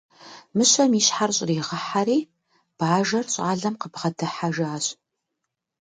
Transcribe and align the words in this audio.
Мыщэм 0.57 0.91
и 0.99 1.01
щхьэр 1.05 1.31
щӏригъэхьэри, 1.37 2.19
бажэр 2.77 3.25
щӏалэм 3.33 3.75
къыбгъэдыхьэжащ. 3.81 4.85